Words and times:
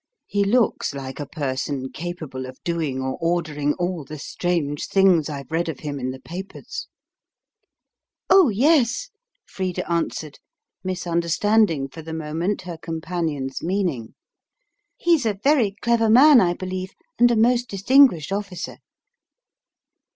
He 0.25 0.43
looks 0.43 0.95
like 0.95 1.19
a 1.19 1.27
person 1.27 1.91
capable 1.91 2.47
of 2.47 2.57
doing 2.63 3.01
or 3.03 3.19
ordering 3.21 3.75
all 3.75 4.03
the 4.03 4.17
strange 4.17 4.87
things 4.87 5.29
I've 5.29 5.51
read 5.51 5.69
of 5.69 5.81
him 5.81 5.99
in 5.99 6.09
the 6.09 6.19
papers." 6.19 6.87
"Oh, 8.27 8.49
yes," 8.49 9.11
Frida 9.45 9.87
answered, 9.87 10.39
misunderstanding 10.83 11.87
for 11.87 12.01
the 12.01 12.15
moment 12.15 12.63
her 12.63 12.77
companion's 12.79 13.61
meaning. 13.61 14.15
"He's 14.97 15.23
a 15.27 15.35
very 15.43 15.75
clever 15.83 16.09
man, 16.09 16.41
I 16.41 16.55
believe, 16.55 16.95
and 17.19 17.29
a 17.29 17.35
most 17.35 17.67
distinguished 17.69 18.31
officer." 18.31 18.77